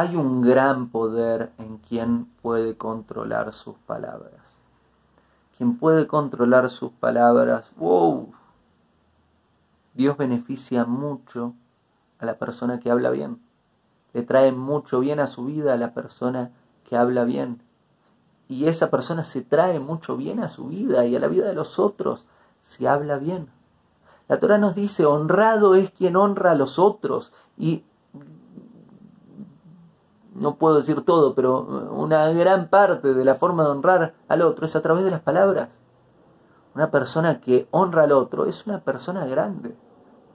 hay 0.00 0.16
un 0.16 0.40
gran 0.40 0.88
poder 0.88 1.52
en 1.58 1.76
quien 1.76 2.24
puede 2.40 2.74
controlar 2.74 3.52
sus 3.52 3.76
palabras. 3.86 4.32
Quien 5.58 5.76
puede 5.76 6.06
controlar 6.06 6.70
sus 6.70 6.90
palabras, 6.92 7.66
wow, 7.76 8.32
Dios 9.92 10.16
beneficia 10.16 10.86
mucho 10.86 11.52
a 12.18 12.24
la 12.24 12.38
persona 12.38 12.80
que 12.80 12.90
habla 12.90 13.10
bien. 13.10 13.42
Le 14.14 14.22
trae 14.22 14.52
mucho 14.52 15.00
bien 15.00 15.20
a 15.20 15.26
su 15.26 15.44
vida 15.44 15.74
a 15.74 15.76
la 15.76 15.92
persona 15.92 16.50
que 16.88 16.96
habla 16.96 17.24
bien. 17.24 17.60
Y 18.48 18.68
esa 18.68 18.90
persona 18.90 19.22
se 19.24 19.42
trae 19.42 19.80
mucho 19.80 20.16
bien 20.16 20.40
a 20.40 20.48
su 20.48 20.68
vida 20.68 21.04
y 21.04 21.14
a 21.14 21.20
la 21.20 21.28
vida 21.28 21.46
de 21.46 21.54
los 21.54 21.78
otros 21.78 22.24
si 22.62 22.86
habla 22.86 23.18
bien. 23.18 23.48
La 24.28 24.40
Torah 24.40 24.56
nos 24.56 24.74
dice, 24.74 25.04
honrado 25.04 25.74
es 25.74 25.90
quien 25.90 26.16
honra 26.16 26.52
a 26.52 26.54
los 26.54 26.78
otros. 26.78 27.32
Y 27.58 27.84
no 30.40 30.56
puedo 30.56 30.76
decir 30.76 31.02
todo, 31.02 31.34
pero 31.34 31.60
una 31.92 32.30
gran 32.30 32.68
parte 32.68 33.12
de 33.12 33.24
la 33.26 33.34
forma 33.34 33.62
de 33.64 33.70
honrar 33.70 34.14
al 34.26 34.40
otro 34.40 34.64
es 34.64 34.74
a 34.74 34.80
través 34.80 35.04
de 35.04 35.10
las 35.10 35.20
palabras. 35.20 35.68
Una 36.74 36.90
persona 36.90 37.42
que 37.42 37.68
honra 37.70 38.04
al 38.04 38.12
otro 38.12 38.46
es 38.46 38.66
una 38.66 38.80
persona 38.80 39.26
grande. 39.26 39.76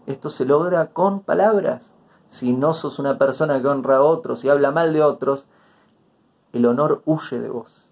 Esto 0.06 0.30
se 0.30 0.46
logra 0.46 0.92
con 0.94 1.22
palabras. 1.22 1.82
Si 2.30 2.54
no 2.54 2.76
sos 2.76 3.00
una 3.00 3.18
persona 3.18 3.60
que 3.60 3.68
honra 3.68 3.98
a 3.98 4.02
otros 4.04 4.46
y 4.46 4.50
habla 4.50 4.70
mal 4.70 4.94
de 4.94 5.02
otros, 5.02 5.46
el 6.54 6.68
honor 6.68 7.02
huye 7.06 7.40
de 7.40 7.50
vos. 7.50 7.88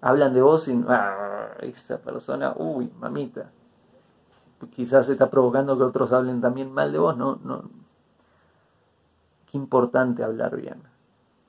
Hablan 0.00 0.34
de 0.34 0.42
vos 0.42 0.66
y 0.66 0.84
ah, 0.88 1.50
esa 1.60 1.98
persona, 1.98 2.52
uy, 2.56 2.90
mamita. 2.98 3.52
Quizás 4.74 5.08
está 5.08 5.30
provocando 5.30 5.78
que 5.78 5.84
otros 5.84 6.12
hablen 6.12 6.40
también 6.40 6.72
mal 6.72 6.90
de 6.90 6.98
vos, 6.98 7.16
no, 7.16 7.38
no. 7.44 7.62
Qué 9.46 9.56
importante 9.56 10.24
hablar 10.24 10.56
bien. 10.56 10.91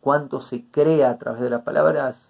Cuánto 0.04 0.42
se 0.42 0.66
crea 0.70 1.12
a 1.12 1.18
través 1.18 1.42
de 1.42 1.50
las 1.50 1.62
palabras 1.62 2.28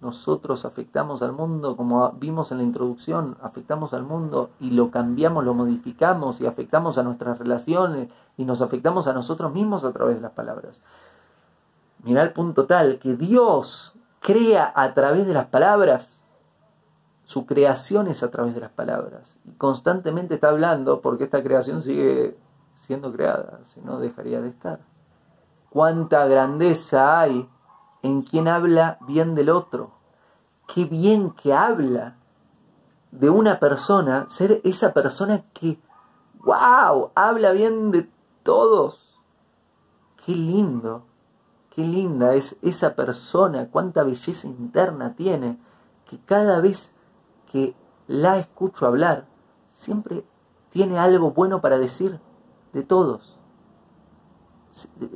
nosotros 0.00 0.64
afectamos 0.64 1.22
al 1.22 1.30
mundo, 1.30 1.76
como 1.76 2.10
vimos 2.14 2.50
en 2.50 2.58
la 2.58 2.64
introducción, 2.64 3.36
afectamos 3.40 3.94
al 3.94 4.02
mundo 4.02 4.50
y 4.58 4.70
lo 4.70 4.90
cambiamos, 4.90 5.44
lo 5.44 5.54
modificamos 5.54 6.40
y 6.40 6.46
afectamos 6.48 6.98
a 6.98 7.04
nuestras 7.04 7.38
relaciones 7.38 8.08
y 8.36 8.44
nos 8.44 8.60
afectamos 8.60 9.06
a 9.06 9.12
nosotros 9.12 9.54
mismos 9.54 9.84
a 9.84 9.92
través 9.92 10.16
de 10.16 10.22
las 10.22 10.32
palabras. 10.32 10.80
Mirá 12.02 12.24
el 12.24 12.32
punto 12.32 12.66
tal 12.66 12.98
que 12.98 13.14
Dios 13.14 13.94
crea 14.18 14.72
a 14.74 14.92
través 14.92 15.24
de 15.24 15.34
las 15.34 15.46
palabras, 15.46 16.18
su 17.24 17.46
creación 17.46 18.08
es 18.08 18.24
a 18.24 18.32
través 18.32 18.56
de 18.56 18.62
las 18.62 18.72
palabras. 18.72 19.36
Y 19.44 19.52
constantemente 19.52 20.34
está 20.34 20.48
hablando 20.48 21.00
porque 21.00 21.22
esta 21.22 21.44
creación 21.44 21.82
sigue 21.82 22.36
siendo 22.74 23.12
creada, 23.12 23.60
si 23.66 23.80
no 23.80 24.00
dejaría 24.00 24.40
de 24.40 24.48
estar. 24.48 24.80
Cuánta 25.72 26.26
grandeza 26.26 27.20
hay 27.20 27.48
en 28.02 28.22
quien 28.22 28.46
habla 28.46 28.98
bien 29.06 29.34
del 29.34 29.48
otro. 29.48 29.92
Qué 30.66 30.84
bien 30.84 31.30
que 31.30 31.54
habla 31.54 32.16
de 33.10 33.30
una 33.30 33.58
persona, 33.58 34.26
ser 34.28 34.60
esa 34.64 34.92
persona 34.92 35.44
que, 35.54 35.78
wow, 36.44 37.10
habla 37.14 37.52
bien 37.52 37.90
de 37.90 38.10
todos. 38.42 39.18
Qué 40.26 40.32
lindo, 40.34 41.04
qué 41.70 41.82
linda 41.82 42.34
es 42.34 42.56
esa 42.60 42.94
persona, 42.94 43.68
cuánta 43.70 44.02
belleza 44.02 44.46
interna 44.46 45.14
tiene, 45.14 45.58
que 46.08 46.18
cada 46.18 46.60
vez 46.60 46.92
que 47.50 47.74
la 48.08 48.38
escucho 48.38 48.86
hablar, 48.86 49.26
siempre 49.70 50.24
tiene 50.70 50.98
algo 50.98 51.30
bueno 51.30 51.62
para 51.62 51.78
decir 51.78 52.20
de 52.74 52.82
todos. 52.82 53.38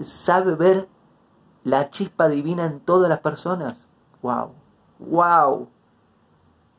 Sabe 0.02 0.54
ver 0.54 0.88
la 1.64 1.90
chispa 1.90 2.28
divina 2.28 2.66
en 2.66 2.80
todas 2.80 3.08
las 3.08 3.20
personas. 3.20 3.78
¡Wow! 4.22 4.52
¡Wow! 4.98 5.68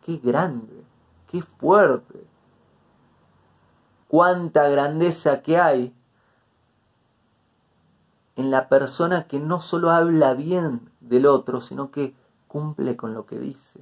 ¡Qué 0.06 0.18
grande! 0.18 0.84
¡Qué 1.30 1.42
fuerte! 1.42 2.26
¡Cuánta 4.08 4.70
grandeza 4.70 5.42
que 5.42 5.60
hay 5.60 5.94
en 8.38 8.52
la 8.52 8.70
persona 8.70 9.28
que 9.28 9.40
no 9.40 9.60
solo 9.60 9.92
habla 9.92 10.34
bien 10.34 10.90
del 11.02 11.26
otro, 11.26 11.60
sino 11.60 11.92
que 11.92 12.16
cumple 12.48 12.96
con 12.96 13.14
lo 13.14 13.26
que 13.26 13.40
dice! 13.40 13.82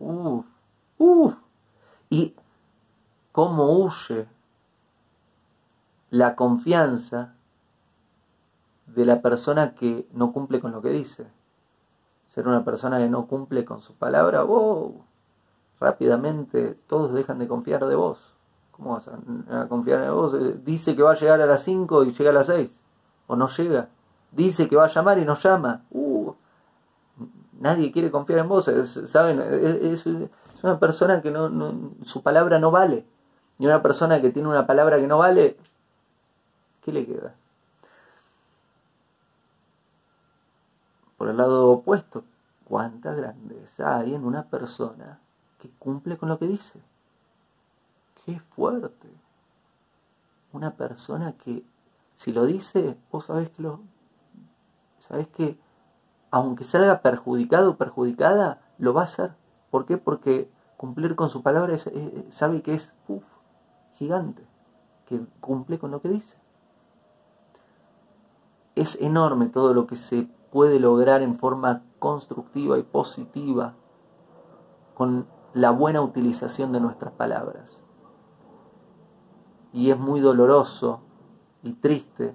¡Uf! 0.00 0.44
¡Uf! 0.98 1.34
Y 2.10 2.34
cómo 3.30 3.78
huye 3.78 4.26
la 6.10 6.34
confianza 6.34 7.35
de 8.96 9.04
la 9.04 9.20
persona 9.20 9.74
que 9.74 10.08
no 10.12 10.32
cumple 10.32 10.58
con 10.58 10.72
lo 10.72 10.80
que 10.80 10.88
dice. 10.88 11.26
Ser 12.34 12.48
una 12.48 12.64
persona 12.64 12.98
que 12.98 13.08
no 13.08 13.26
cumple 13.26 13.64
con 13.64 13.82
su 13.82 13.94
palabra, 13.94 14.42
wow, 14.42 15.04
rápidamente 15.78 16.78
todos 16.86 17.12
dejan 17.12 17.38
de 17.38 17.46
confiar 17.46 17.86
de 17.86 17.94
vos. 17.94 18.18
¿Cómo 18.72 18.94
vas 18.94 19.08
a, 19.08 19.68
confiar 19.68 20.02
en 20.02 20.14
vos? 20.14 20.34
Eh, 20.34 20.58
dice 20.64 20.96
que 20.96 21.02
va 21.02 21.12
a 21.12 21.14
llegar 21.14 21.40
a 21.40 21.46
las 21.46 21.62
5 21.62 22.04
y 22.04 22.12
llega 22.12 22.30
a 22.30 22.32
las 22.32 22.46
6. 22.46 22.70
O 23.26 23.36
no 23.36 23.48
llega. 23.48 23.88
Dice 24.32 24.68
que 24.68 24.76
va 24.76 24.86
a 24.86 24.92
llamar 24.92 25.18
y 25.18 25.24
no 25.26 25.34
llama. 25.34 25.82
Uh, 25.90 26.32
nadie 27.60 27.92
quiere 27.92 28.10
confiar 28.10 28.40
en 28.40 28.48
vos. 28.48 28.70
¿Saben? 29.06 29.40
Es, 29.40 30.06
una 30.62 30.78
persona 30.78 31.20
que 31.20 31.30
no, 31.30 31.50
su 32.02 32.22
palabra 32.22 32.58
no 32.58 32.70
vale. 32.70 33.06
Y 33.58 33.66
una 33.66 33.82
persona 33.82 34.22
que 34.22 34.30
tiene 34.30 34.48
una 34.48 34.66
palabra 34.66 34.98
que 34.98 35.06
no 35.06 35.18
vale, 35.18 35.58
¿qué 36.82 36.92
le 36.92 37.06
queda? 37.06 37.34
Por 41.16 41.28
el 41.28 41.36
lado 41.36 41.70
opuesto, 41.70 42.24
cuánta 42.64 43.14
grandeza 43.14 43.98
hay 43.98 44.14
en 44.14 44.24
una 44.24 44.44
persona 44.44 45.20
que 45.58 45.70
cumple 45.78 46.16
con 46.16 46.28
lo 46.28 46.38
que 46.38 46.46
dice. 46.46 46.80
Qué 48.24 48.40
fuerte. 48.40 49.08
Una 50.52 50.72
persona 50.72 51.32
que, 51.32 51.64
si 52.16 52.32
lo 52.32 52.44
dice, 52.44 52.96
vos 53.10 53.26
sabés 53.26 53.50
que 53.50 53.62
lo. 53.62 53.80
Sabés 54.98 55.28
que, 55.28 55.58
aunque 56.30 56.64
salga 56.64 57.00
perjudicado 57.00 57.72
o 57.72 57.76
perjudicada, 57.76 58.60
lo 58.78 58.92
va 58.92 59.02
a 59.02 59.04
hacer. 59.04 59.32
¿Por 59.70 59.86
qué? 59.86 59.96
Porque 59.96 60.50
cumplir 60.76 61.16
con 61.16 61.30
su 61.30 61.42
palabra 61.42 61.76
sabe 62.30 62.62
que 62.62 62.74
es 62.74 62.92
gigante, 63.96 64.44
que 65.06 65.24
cumple 65.40 65.78
con 65.78 65.90
lo 65.90 66.00
que 66.00 66.08
dice. 66.08 66.36
Es 68.74 68.96
enorme 69.00 69.46
todo 69.46 69.72
lo 69.72 69.86
que 69.86 69.96
se 69.96 70.28
puede 70.56 70.80
lograr 70.80 71.20
en 71.20 71.38
forma 71.38 71.82
constructiva 71.98 72.78
y 72.78 72.82
positiva 72.82 73.74
con 74.94 75.26
la 75.52 75.70
buena 75.70 76.00
utilización 76.00 76.72
de 76.72 76.80
nuestras 76.80 77.12
palabras. 77.12 77.68
Y 79.74 79.90
es 79.90 79.98
muy 79.98 80.20
doloroso 80.20 81.02
y 81.62 81.74
triste 81.74 82.34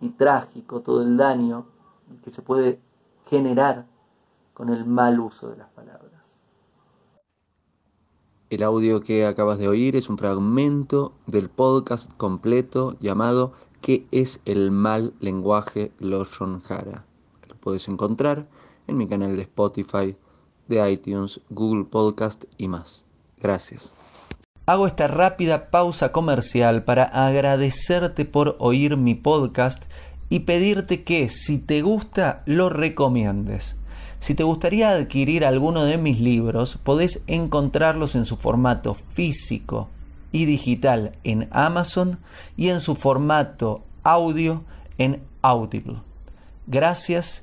y 0.00 0.08
trágico 0.08 0.80
todo 0.80 1.02
el 1.02 1.18
daño 1.18 1.66
que 2.24 2.30
se 2.30 2.40
puede 2.40 2.80
generar 3.26 3.84
con 4.54 4.70
el 4.70 4.86
mal 4.86 5.20
uso 5.20 5.50
de 5.50 5.58
las 5.58 5.68
palabras. 5.68 6.22
El 8.48 8.62
audio 8.62 9.02
que 9.02 9.26
acabas 9.26 9.58
de 9.58 9.68
oír 9.68 9.94
es 9.94 10.08
un 10.08 10.16
fragmento 10.16 11.12
del 11.26 11.50
podcast 11.50 12.10
completo 12.16 12.96
llamado 12.98 13.52
¿Qué 13.82 14.06
es 14.10 14.40
el 14.46 14.70
mal 14.70 15.12
lenguaje 15.20 15.92
Loshon 15.98 16.62
Hara? 16.66 17.09
Puedes 17.60 17.88
encontrar 17.88 18.46
en 18.86 18.96
mi 18.96 19.06
canal 19.06 19.36
de 19.36 19.42
Spotify, 19.42 20.16
de 20.68 20.90
iTunes, 20.90 21.40
Google 21.50 21.84
Podcast 21.84 22.44
y 22.58 22.68
más. 22.68 23.04
Gracias. 23.40 23.94
Hago 24.66 24.86
esta 24.86 25.08
rápida 25.08 25.70
pausa 25.70 26.12
comercial 26.12 26.84
para 26.84 27.04
agradecerte 27.04 28.24
por 28.24 28.56
oír 28.60 28.96
mi 28.96 29.14
podcast 29.14 29.84
y 30.28 30.40
pedirte 30.40 31.02
que 31.02 31.28
si 31.28 31.58
te 31.58 31.82
gusta 31.82 32.42
lo 32.46 32.68
recomiendes. 32.68 33.76
Si 34.20 34.34
te 34.34 34.44
gustaría 34.44 34.90
adquirir 34.90 35.44
alguno 35.44 35.84
de 35.84 35.96
mis 35.96 36.20
libros, 36.20 36.76
podés 36.76 37.22
encontrarlos 37.26 38.14
en 38.14 38.26
su 38.26 38.36
formato 38.36 38.94
físico 38.94 39.88
y 40.30 40.44
digital 40.44 41.16
en 41.24 41.48
Amazon 41.50 42.20
y 42.56 42.68
en 42.68 42.80
su 42.80 42.94
formato 42.94 43.82
audio 44.02 44.62
en 44.98 45.22
Audible. 45.42 46.02
Gracias 46.66 47.42